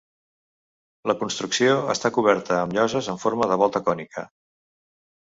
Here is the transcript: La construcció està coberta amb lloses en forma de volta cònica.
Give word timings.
La 1.11 1.15
construcció 1.19 1.77
està 1.95 2.13
coberta 2.17 2.59
amb 2.63 2.77
lloses 2.81 3.13
en 3.17 3.23
forma 3.29 3.53
de 3.55 3.63
volta 3.67 3.87
cònica. 3.93 4.29